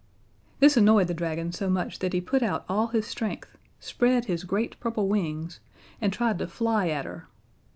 [0.59, 4.45] This annoyed the dragon so much that he put out all his strength spread his
[4.45, 5.59] great purple wings,
[6.01, 7.27] and tried to fly at her.